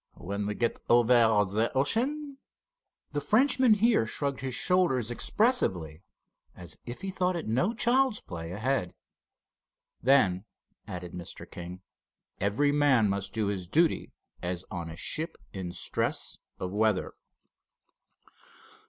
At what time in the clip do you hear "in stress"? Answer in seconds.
15.53-16.39